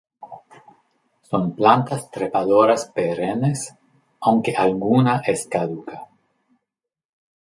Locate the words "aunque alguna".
4.21-5.19